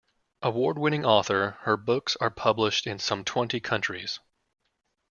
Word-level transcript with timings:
Award-winning 0.41 1.05
author, 1.05 1.57
her 1.59 1.77
books 1.77 2.15
are 2.15 2.31
published 2.31 2.87
in 2.87 2.97
some 2.97 3.23
twenty 3.23 3.59
countries. 3.59 4.19